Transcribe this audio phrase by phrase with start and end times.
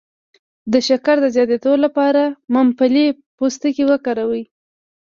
[0.71, 3.05] د شکر د زیاتیدو لپاره د ممپلی
[3.37, 4.43] پوستکی وکاروئ